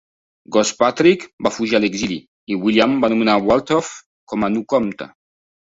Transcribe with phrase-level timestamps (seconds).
[0.53, 2.19] Gospatric va fugir a l'exili
[2.55, 3.95] i William va nomenar Waltheof
[4.35, 5.15] com a nou comte.